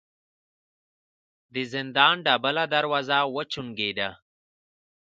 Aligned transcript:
د 1.53 1.55
زندان 1.73 2.15
ډبله 2.25 2.63
دروازه 2.75 3.17
وچونګېده. 3.35 4.09